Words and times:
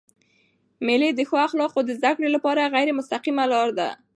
مېلې 0.85 1.09
د 1.13 1.19
ښو 1.29 1.35
اخلاقو 1.47 1.79
د 1.85 1.89
زدهکړي 1.99 2.27
له 2.31 2.39
پاره 2.45 2.71
غیري 2.75 2.93
مستقیمه 2.99 3.43
لار 3.53 3.69
ده. 3.77 3.89